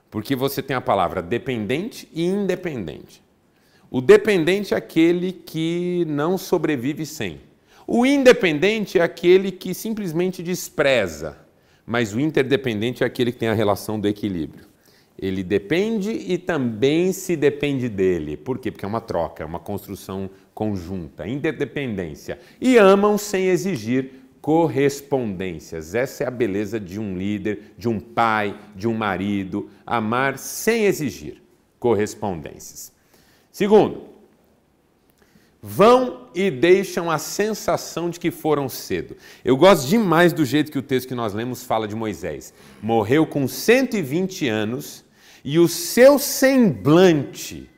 [0.08, 3.20] Porque você tem a palavra dependente e independente.
[3.90, 7.40] O dependente é aquele que não sobrevive sem.
[7.84, 11.36] O independente é aquele que simplesmente despreza,
[11.84, 14.66] mas o interdependente é aquele que tem a relação do equilíbrio.
[15.18, 18.36] Ele depende e também se depende dele.
[18.36, 18.70] Por quê?
[18.70, 22.38] Porque é uma troca, é uma construção conjunta, interdependência.
[22.60, 24.10] E amam sem exigir
[24.42, 25.94] correspondências.
[25.94, 30.84] Essa é a beleza de um líder, de um pai, de um marido, amar sem
[30.84, 31.42] exigir
[31.80, 32.92] correspondências.
[33.50, 34.04] Segundo,
[35.62, 39.16] vão e deixam a sensação de que foram cedo.
[39.44, 42.52] Eu gosto demais do jeito que o texto que nós lemos fala de Moisés.
[42.82, 45.05] Morreu com 120 anos
[45.46, 47.70] e o seu semblante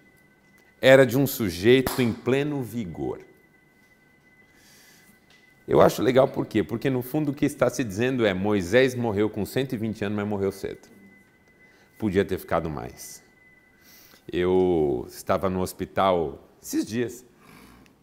[0.81, 3.20] era de um sujeito em pleno vigor.
[5.66, 6.64] Eu acho legal por quê?
[6.64, 10.26] Porque no fundo o que está se dizendo é Moisés morreu com 120 anos, mas
[10.26, 10.88] morreu cedo.
[11.98, 13.22] Podia ter ficado mais.
[14.33, 17.22] Eu estava no hospital esses dias,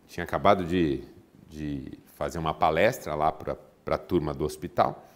[0.07, 1.01] tinha acabado de,
[1.49, 5.09] de fazer uma palestra lá para a turma do hospital,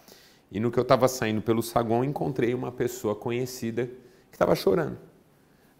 [0.50, 3.88] e no que eu estava saindo pelo saguão, encontrei uma pessoa conhecida
[4.40, 4.98] estava chorando.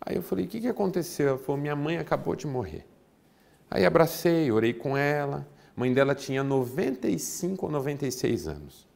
[0.00, 1.28] Aí eu falei: O que, que aconteceu?
[1.28, 2.86] Ela falou: Minha mãe acabou de morrer.
[3.70, 5.48] Aí abracei, orei com ela.
[5.74, 8.88] A mãe dela tinha 95 ou 96 anos.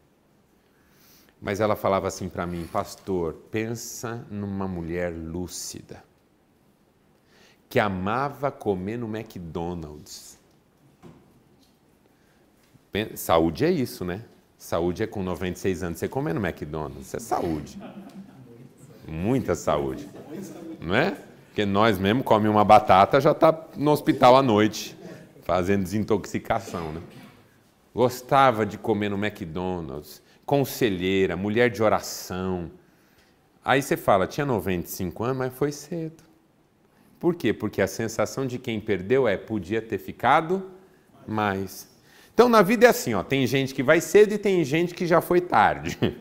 [1.40, 6.04] Mas ela falava assim para mim: Pastor, pensa numa mulher lúcida
[7.68, 10.38] que amava comer no McDonald's.
[13.16, 14.24] Saúde é isso, né?
[14.56, 17.12] Saúde é com 96 anos você comer no McDonald's.
[17.12, 17.76] É saúde.
[19.06, 20.08] Muita saúde.
[20.80, 21.16] Não é?
[21.46, 24.96] Porque nós mesmo come uma batata, já está no hospital à noite,
[25.42, 27.00] fazendo desintoxicação, né?
[27.94, 32.70] Gostava de comer no McDonald's, conselheira, mulher de oração.
[33.64, 36.24] Aí você fala, tinha 95 anos, mas foi cedo.
[37.20, 37.52] Por quê?
[37.52, 40.70] Porque a sensação de quem perdeu é podia ter ficado
[41.26, 41.88] mais.
[42.34, 45.06] Então na vida é assim, ó, tem gente que vai cedo e tem gente que
[45.06, 45.96] já foi tarde.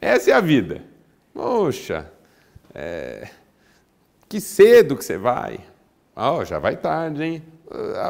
[0.00, 0.82] Essa é a vida.
[1.36, 2.10] Poxa,
[2.74, 3.28] é...
[4.26, 5.60] que cedo que você vai.
[6.16, 7.42] Oh, já vai tarde, hein?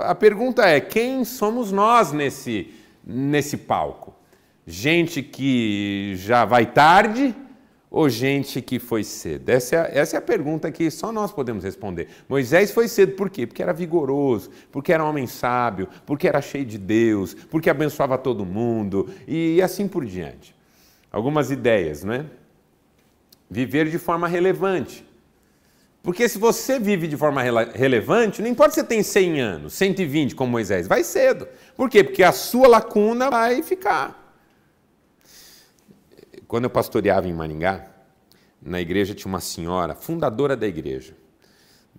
[0.04, 2.72] A pergunta é: quem somos nós nesse,
[3.04, 4.14] nesse palco?
[4.64, 7.34] Gente que já vai tarde
[7.90, 9.48] ou gente que foi cedo?
[9.48, 12.06] Essa é, essa é a pergunta que só nós podemos responder.
[12.28, 13.44] Moisés foi cedo por quê?
[13.44, 18.16] Porque era vigoroso, porque era um homem sábio, porque era cheio de Deus, porque abençoava
[18.16, 20.54] todo mundo e assim por diante.
[21.10, 22.24] Algumas ideias, não é?
[23.48, 25.06] Viver de forma relevante.
[26.06, 29.72] Porque se você vive de forma rele relevante, não importa se você tem 100 anos,
[29.72, 31.48] 120 como Moisés, vai cedo.
[31.76, 32.04] Por quê?
[32.04, 34.38] Porque a sua lacuna vai ficar.
[36.46, 37.88] Quando eu pastoreava em Maringá,
[38.62, 41.16] na igreja tinha uma senhora, fundadora da igreja.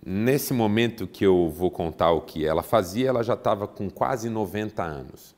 [0.02, 4.30] Nesse momento que eu vou contar o que ela fazia, ela já estava com quase
[4.30, 5.36] 90 anos.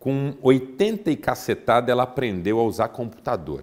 [0.00, 3.62] Com 80 e cacetada, ela aprendeu a usar computador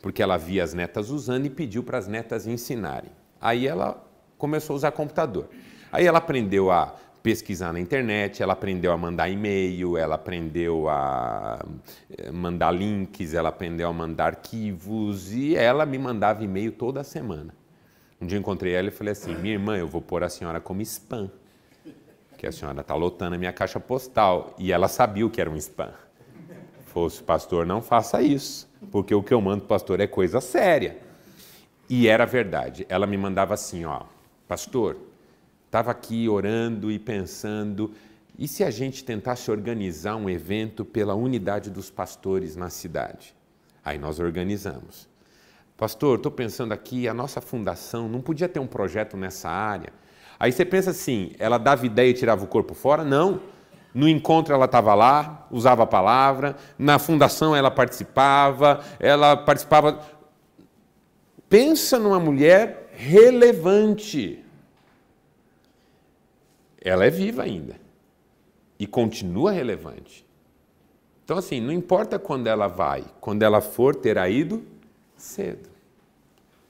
[0.00, 3.10] porque ela via as netas usando e pediu para as netas ensinarem.
[3.40, 4.02] Aí ela
[4.38, 5.48] começou a usar computador.
[5.92, 11.62] Aí ela aprendeu a pesquisar na internet, ela aprendeu a mandar e-mail, ela aprendeu a
[12.16, 17.54] eh, mandar links, ela aprendeu a mandar arquivos e ela me mandava e-mail toda semana.
[18.18, 20.80] Um dia encontrei ela e falei assim: minha irmã, eu vou pôr a senhora como
[20.80, 21.30] spam,
[22.38, 24.54] que a senhora está lotando a minha caixa postal.
[24.58, 25.92] E ela sabia o que era um spam.
[26.86, 30.98] Fosse pastor, não faça isso porque o que eu mando pastor é coisa séria.
[31.88, 32.86] E era verdade.
[32.88, 34.02] Ela me mandava assim, ó,
[34.46, 34.96] pastor,
[35.66, 37.92] estava aqui orando e pensando,
[38.38, 43.34] e se a gente tentasse organizar um evento pela unidade dos pastores na cidade?
[43.84, 45.08] Aí nós organizamos.
[45.76, 49.92] Pastor, estou pensando aqui, a nossa fundação não podia ter um projeto nessa área.
[50.38, 53.04] Aí você pensa assim, ela dava ideia e tirava o corpo fora?
[53.04, 53.40] Não.
[53.92, 60.00] No encontro ela estava lá, usava a palavra, na fundação ela participava, ela participava.
[61.48, 64.44] Pensa numa mulher relevante.
[66.80, 67.76] Ela é viva ainda
[68.78, 70.26] e continua relevante.
[71.24, 74.64] Então, assim, não importa quando ela vai, quando ela for, terá ido
[75.16, 75.68] cedo.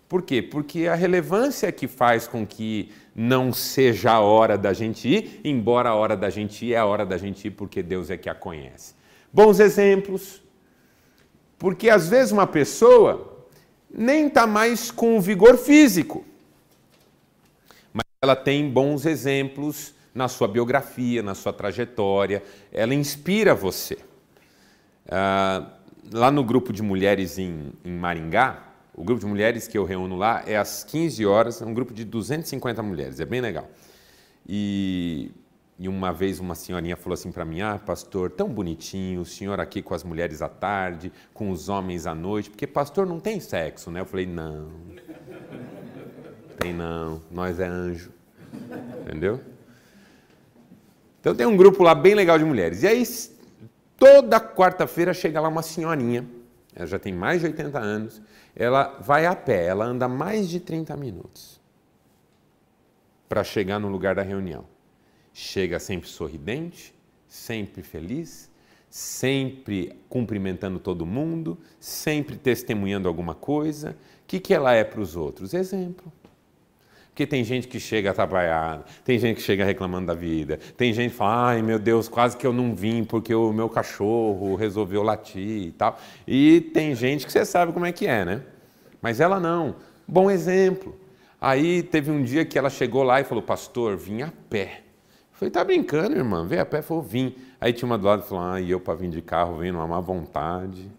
[0.08, 0.42] Por quê?
[0.42, 5.90] Porque a relevância que faz com que não seja a hora da gente ir, embora
[5.90, 8.30] a hora da gente ir é a hora da gente ir porque Deus é que
[8.30, 8.94] a conhece.
[9.30, 10.42] Bons exemplos,
[11.58, 13.46] porque às vezes uma pessoa
[13.90, 16.24] nem está mais com vigor físico,
[17.92, 23.98] mas ela tem bons exemplos na sua biografia, na sua trajetória, ela inspira você.
[25.06, 25.66] Ah,
[26.10, 28.69] lá no grupo de mulheres em, em Maringá,
[29.00, 31.94] o grupo de mulheres que eu reúno lá é às 15 horas, é um grupo
[31.94, 33.66] de 250 mulheres, é bem legal.
[34.46, 35.30] E,
[35.78, 39.58] e uma vez uma senhorinha falou assim para mim: Ah, pastor, tão bonitinho, o senhor
[39.58, 43.40] aqui com as mulheres à tarde, com os homens à noite, porque pastor não tem
[43.40, 44.00] sexo, né?
[44.00, 44.68] Eu falei: Não,
[46.58, 48.10] tem não, nós é anjo,
[49.00, 49.40] entendeu?
[51.22, 52.82] Então tem um grupo lá bem legal de mulheres.
[52.82, 53.02] E aí,
[53.96, 56.26] toda quarta-feira chega lá uma senhorinha,
[56.76, 58.20] ela já tem mais de 80 anos,
[58.54, 61.60] ela vai a pé, ela anda mais de 30 minutos
[63.28, 64.64] para chegar no lugar da reunião.
[65.32, 66.92] Chega sempre sorridente,
[67.28, 68.50] sempre feliz,
[68.88, 73.96] sempre cumprimentando todo mundo, sempre testemunhando alguma coisa.
[74.24, 75.54] O que, que ela é para os outros?
[75.54, 76.12] Exemplo.
[77.20, 81.10] Porque tem gente que chega atrapalhada, tem gente que chega reclamando da vida, tem gente
[81.10, 85.02] que fala, ai meu Deus, quase que eu não vim porque o meu cachorro resolveu
[85.02, 86.00] latir e tal.
[86.26, 88.40] E tem gente que você sabe como é que é, né?
[89.02, 89.76] Mas ela não.
[90.08, 90.98] Bom exemplo.
[91.38, 94.80] Aí teve um dia que ela chegou lá e falou, pastor, vim a pé.
[95.30, 96.46] Eu falei, tá brincando, irmã?
[96.46, 96.80] Vem a pé?
[96.80, 97.34] Falou, vim.
[97.60, 99.74] Aí tinha uma do lado e falou, ah, e eu para vir de carro venho
[99.74, 100.90] numa má vontade,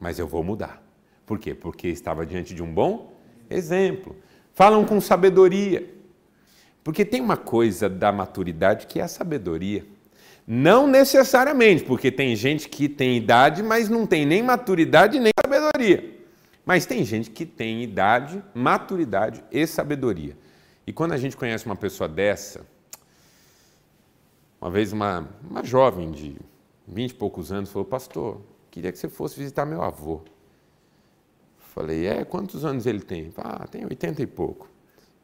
[0.00, 0.82] mas eu vou mudar.
[1.24, 1.54] Por quê?
[1.54, 3.12] Porque estava diante de um bom
[3.48, 4.16] exemplo.
[4.60, 5.90] Falam com sabedoria.
[6.84, 9.86] Porque tem uma coisa da maturidade que é a sabedoria.
[10.46, 16.14] Não necessariamente, porque tem gente que tem idade, mas não tem nem maturidade nem sabedoria.
[16.62, 20.36] Mas tem gente que tem idade, maturidade e sabedoria.
[20.86, 22.60] E quando a gente conhece uma pessoa dessa,
[24.60, 26.36] uma vez uma, uma jovem de
[26.86, 30.20] vinte e poucos anos falou, pastor, queria que você fosse visitar meu avô.
[31.74, 33.32] Falei, é, quantos anos ele tem?
[33.36, 34.68] Ah, tem 80 e pouco.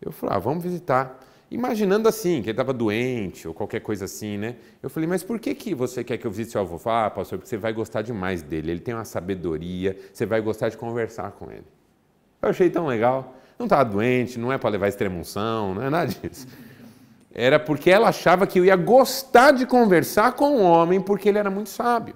[0.01, 1.21] Eu falei, ah, vamos visitar.
[1.51, 4.57] Imaginando assim, que ele estava doente ou qualquer coisa assim, né?
[4.81, 6.77] Eu falei, mas por que, que você quer que eu visite seu avô?
[6.89, 8.71] Ah, pastor, porque você vai gostar demais dele.
[8.71, 11.67] Ele tem uma sabedoria, você vai gostar de conversar com ele.
[12.41, 13.35] Eu achei tão legal.
[13.59, 16.47] Não estava doente, não é para levar extremunção, não é nada disso.
[17.33, 21.39] Era porque ela achava que eu ia gostar de conversar com o homem porque ele
[21.39, 22.15] era muito sábio.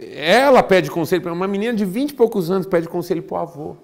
[0.00, 3.38] Ela pede conselho para uma menina de 20 e poucos anos, pede conselho para o
[3.38, 3.76] avô.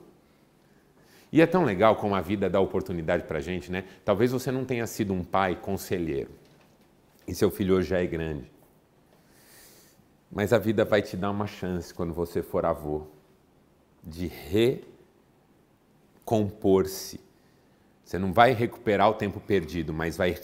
[1.31, 3.85] E é tão legal como a vida dá oportunidade para a gente, né?
[4.05, 6.31] Talvez você não tenha sido um pai conselheiro
[7.27, 8.51] e seu filho hoje já é grande.
[10.31, 13.07] Mas a vida vai te dar uma chance quando você for avô
[14.03, 14.31] de
[16.25, 17.21] recompor-se.
[18.05, 20.37] Você não vai recuperar o tempo perdido, mas vai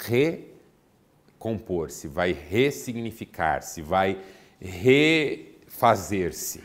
[1.38, 4.20] recompor-se, vai ressignificar-se, vai
[5.72, 6.62] refazer-se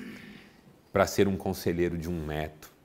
[0.91, 2.78] para ser um conselheiro de um neto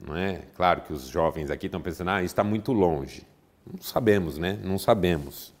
[0.00, 0.42] não é?
[0.56, 3.22] Claro que os jovens aqui estão pensando, ah, isso está muito longe.
[3.70, 4.58] Não sabemos, né?
[4.64, 5.52] Não sabemos.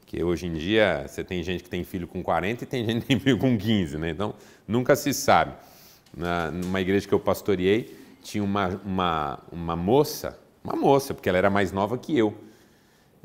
[0.00, 3.00] Porque hoje em dia você tem gente que tem filho com 40 e tem gente
[3.00, 4.10] que tem filho com 15, né?
[4.10, 4.34] Então
[4.68, 5.54] nunca se sabe.
[6.14, 11.38] Na, numa igreja que eu pastoreei, tinha uma, uma, uma moça, uma moça, porque ela
[11.38, 12.34] era mais nova que eu.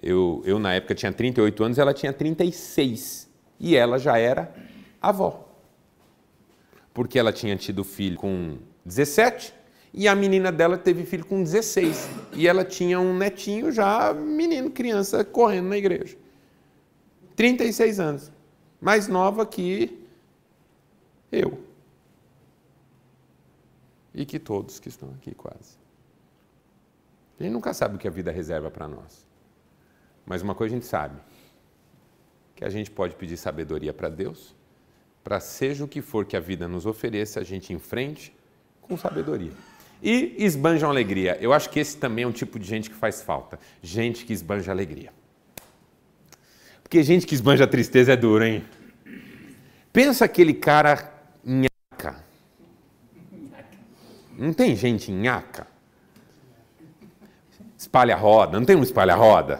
[0.01, 0.41] eu.
[0.45, 3.29] Eu, na época, tinha 38 anos, ela tinha 36.
[3.59, 4.55] E ela já era
[5.01, 5.46] avó.
[6.97, 9.53] Porque ela tinha tido filho com 17
[9.93, 12.09] e a menina dela teve filho com 16.
[12.33, 16.17] E ela tinha um netinho já, menino, criança, correndo na igreja.
[17.35, 18.31] 36 anos.
[18.81, 20.03] Mais nova que
[21.31, 21.63] eu.
[24.11, 25.77] E que todos que estão aqui quase.
[27.39, 29.23] A gente nunca sabe o que a vida reserva para nós.
[30.25, 31.21] Mas uma coisa a gente sabe:
[32.55, 34.56] que a gente pode pedir sabedoria para Deus,
[35.27, 38.33] para seja o que for que a vida nos ofereça, a gente enfrente
[38.81, 39.51] com sabedoria.
[40.01, 41.37] E esbanjam alegria.
[41.41, 43.59] Eu acho que esse também é um tipo de gente que faz falta.
[43.83, 45.11] Gente que esbanja alegria.
[46.81, 48.63] Porque gente que esbanja tristeza é duro, hein?
[49.91, 51.13] Pensa aquele cara
[51.43, 52.23] nhaca.
[54.37, 55.67] Não tem gente nhaca?
[57.77, 59.59] Espalha roda, não tem um espalha roda?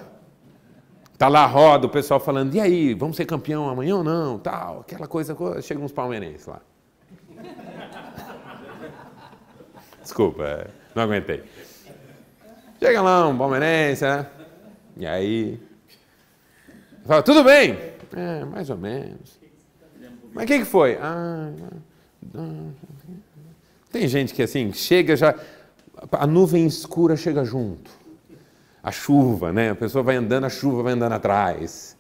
[1.18, 4.38] Tá lá a roda, o pessoal falando, e aí, vamos ser campeão amanhã ou não?
[4.38, 6.62] Tal, aquela coisa, chega uns palmeirenses lá.
[10.02, 11.44] Desculpa, é, não aguentei.
[12.80, 14.28] Chega lá um palmeirense, né?
[14.96, 15.60] E aí.
[17.06, 17.78] Fala, tudo bem?
[18.16, 19.40] É, mais ou menos.
[20.34, 21.00] Mas o que, que foi?
[21.02, 21.52] Ah,
[23.92, 25.34] tem gente que assim, chega já.
[26.12, 27.90] A nuvem escura chega junto.
[28.88, 29.72] A chuva, né?
[29.72, 31.98] A pessoa vai andando, a chuva vai andando atrás.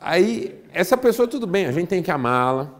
[0.00, 2.70] Aí, essa pessoa, tudo bem, a gente tem que amá-la.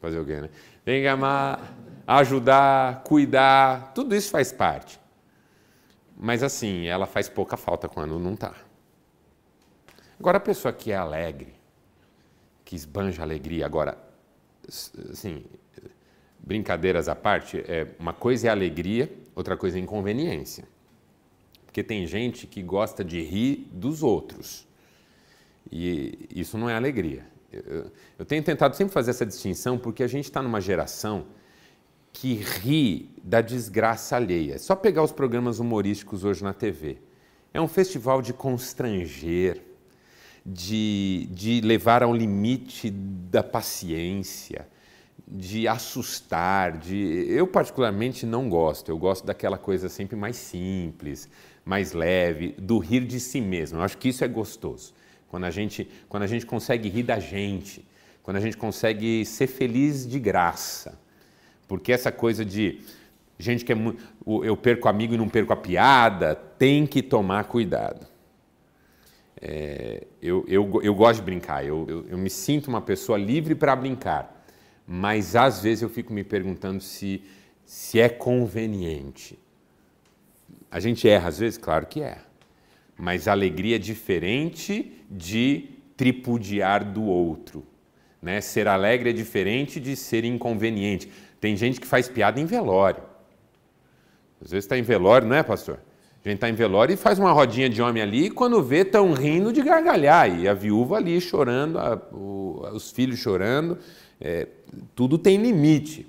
[0.00, 0.50] Fazer o quê, né?
[0.84, 5.00] Tem que amar ajudar, cuidar, tudo isso faz parte.
[6.16, 8.54] Mas assim, ela faz pouca falta quando não está.
[10.18, 11.54] Agora, a pessoa que é alegre,
[12.64, 13.98] que esbanja alegria, agora,
[15.10, 15.44] assim,
[16.38, 20.64] brincadeiras à parte, é, uma coisa é alegria, outra coisa é inconveniência.
[21.72, 24.68] Porque tem gente que gosta de rir dos outros.
[25.70, 27.24] E isso não é alegria.
[27.50, 31.24] Eu, eu tenho tentado sempre fazer essa distinção porque a gente está numa geração
[32.12, 34.56] que ri da desgraça alheia.
[34.56, 36.98] É só pegar os programas humorísticos hoje na TV.
[37.54, 39.62] É um festival de constranger,
[40.44, 44.68] de, de levar ao limite da paciência,
[45.26, 48.90] de assustar, de eu particularmente não gosto.
[48.90, 51.30] Eu gosto daquela coisa sempre mais simples,
[51.64, 53.78] mais leve, do rir de si mesmo.
[53.78, 54.94] Eu acho que isso é gostoso.
[55.28, 57.84] Quando a gente, quando a gente consegue rir da gente,
[58.22, 60.98] quando a gente consegue ser feliz de graça.
[61.66, 62.80] Porque essa coisa de
[63.38, 63.76] gente que é
[64.44, 68.06] eu perco amigo e não perco a piada, tem que tomar cuidado.
[69.40, 73.56] É, eu, eu, eu gosto de brincar, eu, eu, eu me sinto uma pessoa livre
[73.56, 74.46] para brincar,
[74.86, 77.24] mas às vezes eu fico me perguntando se,
[77.64, 79.36] se é conveniente.
[80.72, 81.58] A gente erra às vezes?
[81.58, 82.16] Claro que é.
[82.96, 85.68] Mas a alegria é diferente de
[85.98, 87.62] tripudiar do outro.
[88.22, 88.40] Né?
[88.40, 91.12] Ser alegre é diferente de ser inconveniente.
[91.38, 93.02] Tem gente que faz piada em velório.
[94.42, 95.78] Às vezes está em velório, não é, pastor?
[96.24, 98.78] A gente está em velório e faz uma rodinha de homem ali e quando vê
[98.78, 100.40] estão rindo de gargalhar.
[100.40, 103.76] E a viúva ali chorando, a, o, os filhos chorando.
[104.18, 104.48] É,
[104.94, 106.06] tudo tem limite.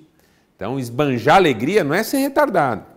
[0.56, 2.93] Então, esbanjar alegria não é ser retardado.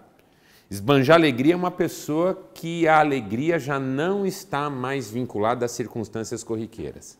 [0.69, 6.43] Esbanjar alegria é uma pessoa que a alegria já não está mais vinculada às circunstâncias
[6.43, 7.17] corriqueiras.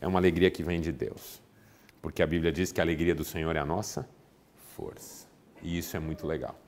[0.00, 1.40] É uma alegria que vem de Deus.
[2.02, 4.08] Porque a Bíblia diz que a alegria do Senhor é a nossa
[4.74, 5.26] força.
[5.62, 6.58] E isso é muito legal.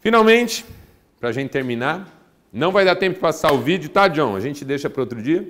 [0.00, 0.64] Finalmente,
[1.18, 2.22] para a gente terminar,
[2.52, 4.36] não vai dar tempo de passar o vídeo, tá, John?
[4.36, 5.48] A gente deixa para outro dia?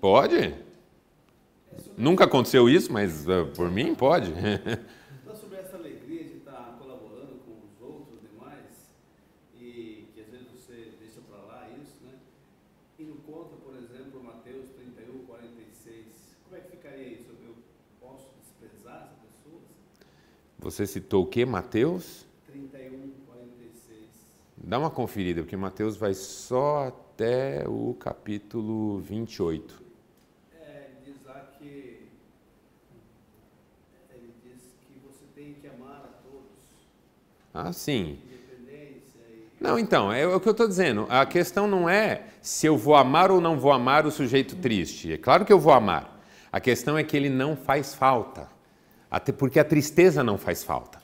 [0.00, 0.54] Pode?
[1.96, 4.32] Nunca aconteceu isso, mas uh, por mim pode.
[5.20, 8.94] Então, sobre essa alegria de estar colaborando com os outros demais,
[9.60, 12.12] e que às vezes você deixa para lá isso, né?
[12.98, 16.06] E não conta, por exemplo, Mateus 31, 46.
[16.44, 17.34] Como é que ficaria isso?
[17.44, 17.56] Eu
[18.00, 19.60] posso desprezar essa pessoa?
[20.58, 22.26] Você citou o que, Mateus?
[22.46, 24.06] 31, 46.
[24.56, 29.82] Dá uma conferida, porque Mateus vai só até o capítulo 28.
[30.60, 31.64] É, diz lá que.
[34.10, 36.50] Ele diz que você tem que amar a todos,
[37.54, 38.18] Ah, sim.
[38.24, 39.20] independência.
[39.60, 41.06] Não, então, é o que eu estou dizendo.
[41.08, 45.12] A questão não é se eu vou amar ou não vou amar o sujeito triste.
[45.12, 46.16] É claro que eu vou amar.
[46.50, 48.57] A questão é que ele não faz falta.
[49.10, 50.98] Até porque a tristeza não faz falta.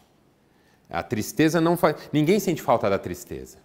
[0.91, 1.97] A tristeza não faz.
[2.13, 3.59] Ninguém sente falta da tristeza.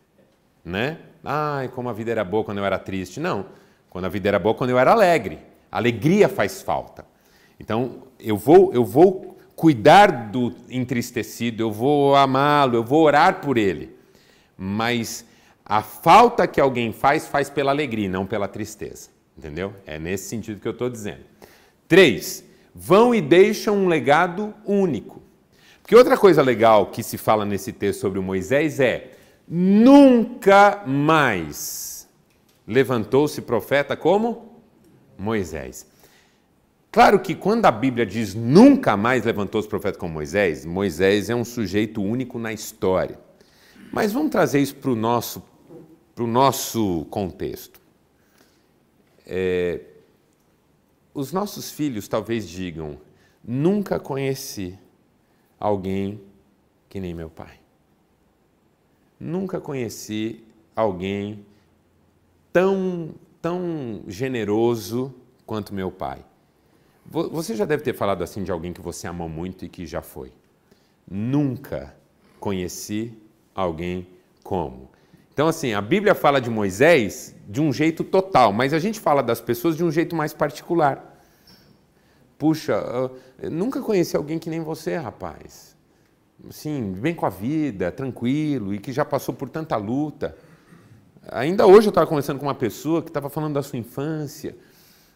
[0.64, 0.98] Né?
[1.24, 3.20] Ai, como a vida era boa quando eu era triste.
[3.20, 3.46] Não.
[3.90, 5.40] Quando a vida era boa quando eu era alegre.
[5.72, 7.06] Alegria faz falta.
[7.60, 13.58] Então, eu vou, eu vou cuidar do entristecido, eu vou amá-lo, eu vou orar por
[13.58, 13.96] ele.
[14.58, 15.26] Mas
[15.66, 19.10] a falta que alguém faz, faz pela alegria, não pela tristeza.
[19.38, 19.74] Entendeu?
[19.86, 21.24] É nesse sentido que eu estou dizendo.
[21.88, 25.22] Três, vão e deixam um legado único.
[25.82, 29.12] Porque outra coisa legal que se fala nesse texto sobre Moisés é:
[29.48, 32.08] nunca mais
[32.68, 34.62] levantou-se profeta como
[35.18, 35.88] Moisés.
[36.92, 41.46] Claro que quando a Bíblia diz nunca mais levantou-se profeta como Moisés, Moisés é um
[41.46, 43.20] sujeito único na história.
[43.92, 45.44] Mas vamos trazer isso para o nosso,
[46.18, 47.80] nosso contexto.
[49.26, 49.82] É,
[51.20, 52.98] os nossos filhos talvez digam:
[53.44, 54.78] nunca conheci
[55.60, 56.22] alguém
[56.88, 57.60] que nem meu pai.
[59.20, 60.44] Nunca conheci
[60.76, 61.46] alguém
[62.54, 63.10] tão,
[63.42, 65.14] tão generoso
[65.46, 66.26] quanto meu pai.
[67.06, 69.86] Vo- Você já deve ter falado assim de alguém que você amou muito e que
[69.86, 70.32] já foi.
[71.10, 71.94] Nunca
[72.40, 73.14] conheci
[73.54, 74.08] alguém
[74.44, 74.90] como.
[75.34, 79.22] Então, assim, a Bíblia fala de Moisés de um jeito total, mas a gente fala
[79.22, 81.09] das pessoas de um jeito mais particular.
[82.40, 82.82] Puxa,
[83.52, 85.76] nunca conheci alguém que nem você, rapaz.
[86.50, 90.38] Assim, bem com a vida, tranquilo e que já passou por tanta luta.
[91.34, 94.56] Ainda hoje eu estava conversando com uma pessoa que estava falando da sua infância,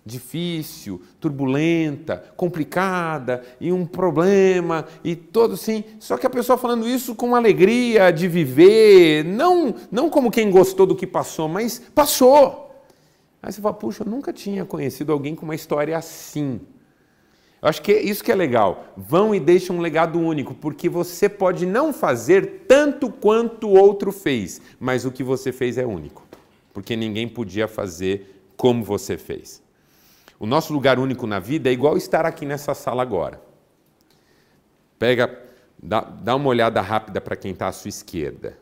[0.06, 5.86] difícil, turbulenta, complicada, e um problema, e todo assim.
[6.02, 10.86] Só que a pessoa falando isso com alegria de viver, não, não como quem gostou
[10.86, 12.70] do que passou, mas passou.
[13.42, 16.60] Aí você fala, puxa, eu nunca tinha conhecido alguém com uma história assim.
[17.64, 18.88] Eu acho que é isso que é legal.
[18.98, 24.12] Vão e deixam um legado único, porque você pode não fazer tanto quanto o outro
[24.12, 26.28] fez, mas o que você fez é único,
[26.74, 29.64] porque ninguém podia fazer como você fez.
[30.38, 33.42] O nosso lugar único na vida é igual estar aqui nessa sala agora.
[35.00, 35.34] Pega,
[35.82, 38.58] dá, dá uma olhada rápida para quem está à sua esquerda.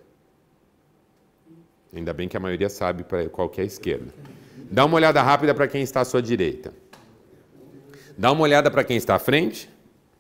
[1.91, 4.13] Ainda bem que a maioria sabe qual que é a esquerda.
[4.69, 6.71] Dá uma olhada rápida para quem está à sua direita.
[8.17, 9.69] Dá uma olhada para quem está à frente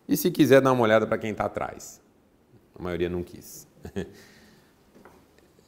[0.07, 2.01] e, se quiser, dá uma olhada para quem está atrás.
[2.77, 3.67] A maioria não quis.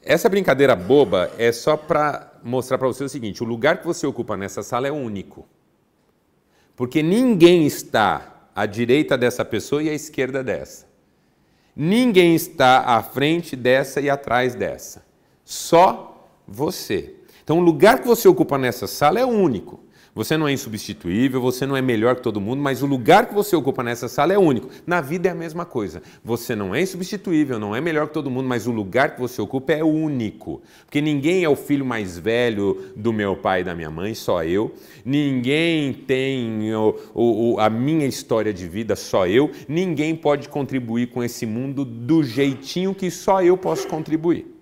[0.02, 4.06] Essa brincadeira boba é só para mostrar para você o seguinte: o lugar que você
[4.06, 5.48] ocupa nessa sala é único.
[6.76, 10.88] Porque ninguém está à direita dessa pessoa e à esquerda dessa.
[11.76, 15.06] Ninguém está à frente dessa e atrás dessa.
[15.44, 17.16] Só você.
[17.44, 19.83] Então, o lugar que você ocupa nessa sala é único.
[20.16, 23.34] Você não é insubstituível, você não é melhor que todo mundo, mas o lugar que
[23.34, 24.70] você ocupa nessa sala é único.
[24.86, 26.04] Na vida é a mesma coisa.
[26.24, 29.42] Você não é insubstituível, não é melhor que todo mundo, mas o lugar que você
[29.42, 30.62] ocupa é único.
[30.86, 34.44] Porque ninguém é o filho mais velho do meu pai e da minha mãe, só
[34.44, 34.76] eu.
[35.04, 39.50] Ninguém tem o, o, a minha história de vida, só eu.
[39.68, 44.53] Ninguém pode contribuir com esse mundo do jeitinho que só eu posso contribuir.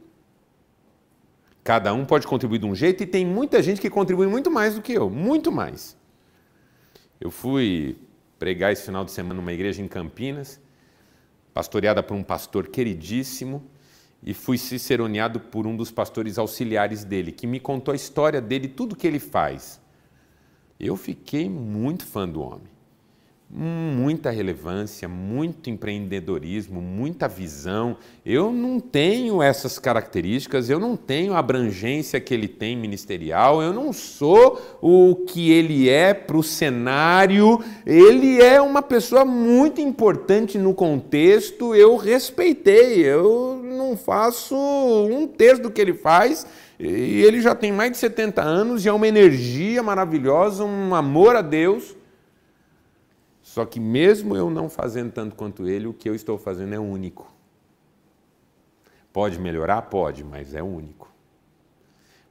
[1.72, 4.76] Cada um pode contribuir de um jeito e tem muita gente que contribui muito mais
[4.76, 5.95] do que eu, muito mais.
[7.17, 7.95] Eu fui
[8.38, 10.59] pregar esse final de semana numa igreja em Campinas,
[11.53, 13.63] pastoreada por um pastor queridíssimo,
[14.22, 18.67] e fui ciceroneado por um dos pastores auxiliares dele, que me contou a história dele,
[18.67, 19.80] tudo que ele faz.
[20.78, 22.70] Eu fiquei muito fã do homem.
[23.53, 27.97] Muita relevância, muito empreendedorismo, muita visão.
[28.25, 33.73] Eu não tenho essas características, eu não tenho a abrangência que ele tem ministerial, eu
[33.73, 37.61] não sou o que ele é para o cenário.
[37.85, 45.63] Ele é uma pessoa muito importante no contexto, eu respeitei, eu não faço um terço
[45.63, 46.45] do que ele faz.
[46.79, 51.35] E ele já tem mais de 70 anos e é uma energia maravilhosa, um amor
[51.35, 52.00] a Deus.
[53.51, 56.79] Só que mesmo eu não fazendo tanto quanto ele, o que eu estou fazendo é
[56.79, 57.29] único.
[59.11, 59.81] Pode melhorar?
[59.81, 61.11] Pode, mas é único.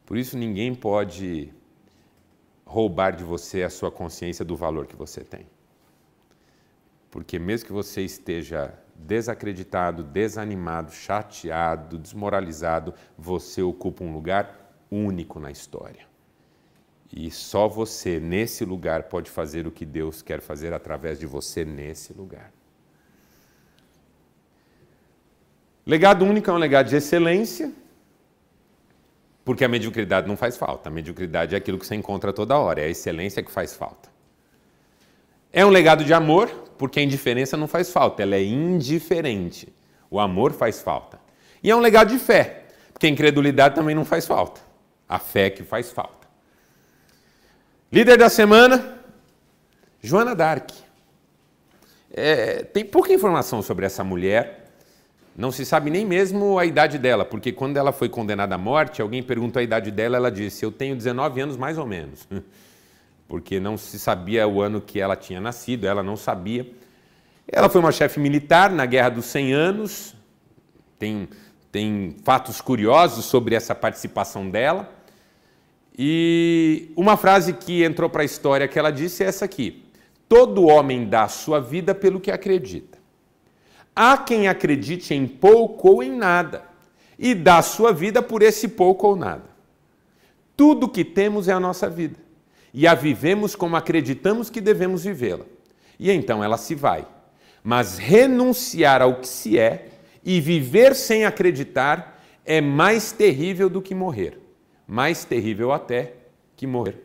[0.07, 1.53] Por isso ninguém pode
[2.65, 5.47] roubar de você a sua consciência do valor que você tem.
[7.11, 15.51] Porque mesmo que você esteja desacreditado, desanimado, chateado, desmoralizado, você ocupa um lugar único na
[15.51, 16.10] história.
[17.13, 21.65] E só você, nesse lugar, pode fazer o que Deus quer fazer através de você
[21.65, 22.53] nesse lugar.
[25.85, 27.73] Legado único é um legado de excelência,
[29.45, 30.89] porque a mediocridade não faz falta.
[30.89, 34.09] A mediocridade é aquilo que você encontra toda hora, é a excelência que faz falta.
[35.53, 36.49] É um legado de amor,
[36.79, 39.75] porque a indiferença não faz falta, ela é indiferente.
[40.09, 41.19] O amor faz falta.
[41.61, 44.61] E é um legado de fé, porque a incredulidade também não faz falta.
[45.09, 46.20] A fé é que faz falta.
[47.93, 49.01] Líder da semana,
[50.01, 50.71] Joana Dark.
[52.13, 54.71] É, tem pouca informação sobre essa mulher,
[55.37, 59.03] não se sabe nem mesmo a idade dela, porque quando ela foi condenada à morte,
[59.03, 62.29] alguém perguntou a idade dela, ela disse: Eu tenho 19 anos mais ou menos,
[63.27, 66.71] porque não se sabia o ano que ela tinha nascido, ela não sabia.
[67.49, 70.15] Ela foi uma chefe militar na Guerra dos 100 Anos,
[70.97, 71.29] tem,
[71.73, 75.00] tem fatos curiosos sobre essa participação dela.
[76.03, 79.85] E uma frase que entrou para a história que ela disse é essa aqui:
[80.27, 82.97] Todo homem dá sua vida pelo que acredita.
[83.95, 86.65] Há quem acredite em pouco ou em nada
[87.19, 89.45] e dá sua vida por esse pouco ou nada.
[90.57, 92.17] Tudo que temos é a nossa vida
[92.73, 95.45] e a vivemos como acreditamos que devemos vivê-la.
[95.99, 97.07] E então ela se vai.
[97.63, 99.89] Mas renunciar ao que se é
[100.25, 104.40] e viver sem acreditar é mais terrível do que morrer
[104.91, 106.15] mais terrível até
[106.57, 107.01] que morrer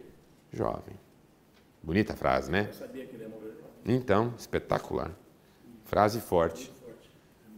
[0.52, 0.96] jovem.
[1.84, 2.68] Bonita frase, né?
[3.86, 5.12] Então, espetacular.
[5.84, 6.74] Frase forte.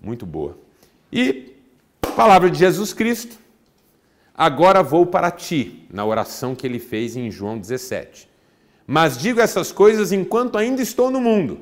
[0.02, 0.58] Muito boa.
[1.10, 1.56] E
[2.14, 3.38] palavra de Jesus Cristo.
[4.36, 8.28] Agora vou para ti, na oração que ele fez em João 17.
[8.86, 11.58] Mas digo essas coisas enquanto ainda estou no mundo,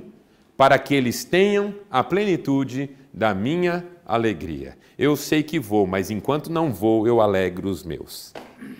[0.58, 4.76] para que eles tenham a plenitude da minha alegria.
[4.98, 8.34] Eu sei que vou, mas enquanto não vou, eu alegro os meus.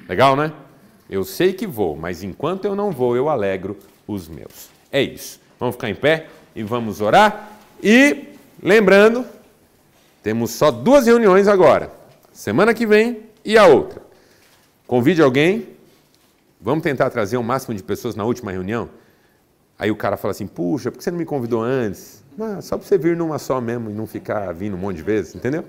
[0.08, 0.54] Legal, né?
[1.10, 3.78] Eu sei que vou, mas enquanto eu não vou, eu alegro
[4.08, 4.70] os meus.
[4.92, 5.40] É isso.
[5.60, 7.58] Vamos ficar em pé e vamos orar.
[7.82, 8.30] E
[8.62, 9.26] lembrando,
[10.24, 11.92] temos só duas reuniões agora.
[12.34, 14.02] Semana que vem e a outra.
[14.88, 15.70] Convide alguém.
[16.60, 18.90] Vamos tentar trazer o máximo de pessoas na última reunião.
[19.78, 22.24] Aí o cara fala assim: puxa, por que você não me convidou antes?
[22.40, 25.04] Ah, só para você vir numa só mesmo e não ficar vindo um monte de
[25.04, 25.64] vezes, entendeu?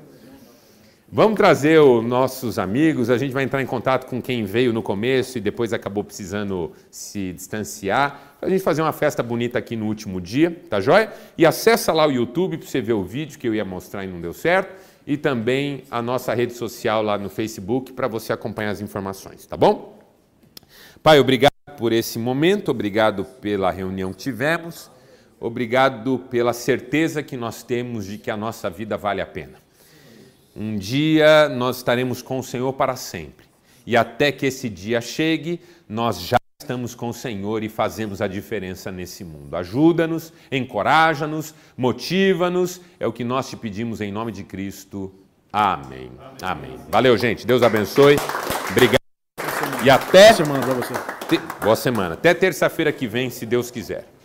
[1.09, 4.83] Vamos trazer os nossos amigos, a gente vai entrar em contato com quem veio no
[4.83, 9.77] começo e depois acabou precisando se distanciar, para a gente fazer uma festa bonita aqui
[9.77, 11.13] no último dia, tá joia?
[11.39, 14.09] E acessa lá o YouTube para você ver o vídeo que eu ia mostrar e
[14.09, 14.75] não deu certo,
[15.07, 19.57] e também a nossa rede social lá no Facebook para você acompanhar as informações, tá
[19.57, 19.97] bom?
[21.05, 24.91] Pai, obrigado por esse momento, obrigado pela reunião que tivemos,
[25.39, 29.66] obrigado pela certeza que nós temos de que a nossa vida vale a pena.
[30.57, 33.45] Um dia nós estaremos com o Senhor para sempre.
[33.87, 38.27] E até que esse dia chegue, nós já estamos com o Senhor e fazemos a
[38.27, 39.55] diferença nesse mundo.
[39.55, 42.81] Ajuda-nos, encoraja-nos, motiva-nos.
[42.99, 45.13] É o que nós te pedimos em nome de Cristo.
[45.53, 46.11] Amém.
[46.43, 46.71] Amém.
[46.71, 46.81] Amém.
[46.89, 47.47] Valeu, gente.
[47.47, 48.17] Deus abençoe.
[48.71, 48.97] Obrigado.
[49.85, 50.33] E até.
[50.33, 51.39] Boa semana para você.
[51.63, 52.15] Boa semana.
[52.15, 54.16] Até terça-feira que vem, se Deus quiser.